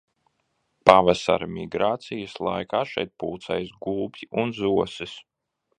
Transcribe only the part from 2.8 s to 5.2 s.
šeit pulcējas gulbji un zosis.